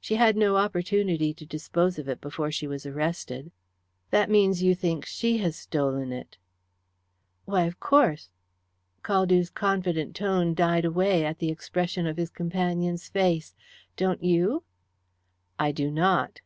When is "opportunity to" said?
0.58-1.44